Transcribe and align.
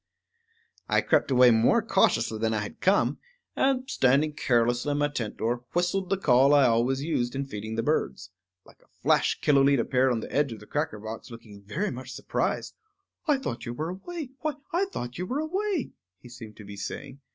I 0.89 1.01
crept 1.01 1.29
away 1.29 1.51
more 1.51 1.83
cautiously 1.83 2.39
than 2.39 2.55
I 2.55 2.61
had 2.61 2.81
come, 2.81 3.19
and, 3.55 3.87
standing 3.87 4.33
carelessly 4.33 4.93
in 4.93 4.97
my 4.97 5.09
tent 5.09 5.37
door, 5.37 5.63
whistled 5.73 6.09
the 6.09 6.17
call 6.17 6.55
I 6.55 6.65
always 6.65 7.03
used 7.03 7.35
in 7.35 7.45
feeding 7.45 7.75
the 7.75 7.83
birds. 7.83 8.31
Like 8.65 8.81
a 8.81 8.87
flash 9.03 9.39
Killooleet 9.41 9.79
appeared 9.79 10.11
on 10.11 10.21
the 10.21 10.33
edge 10.33 10.51
of 10.53 10.59
the 10.59 10.65
cracker 10.65 10.97
box, 10.97 11.29
looking 11.29 11.61
very 11.61 11.91
much 11.91 12.13
surprised. 12.13 12.73
"I 13.27 13.37
thought 13.37 13.67
you 13.67 13.75
were 13.75 13.89
away; 13.89 14.31
why, 14.39 14.53
I 14.73 14.85
thought 14.85 15.19
you 15.19 15.27
were 15.27 15.37
away," 15.39 15.91
he 16.17 16.29
seemed 16.29 16.57
to 16.57 16.63
be 16.65 16.77
saying. 16.77 17.19